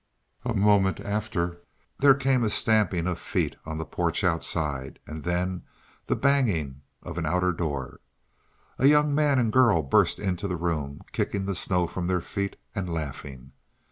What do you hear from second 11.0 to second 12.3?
kicking the snow from their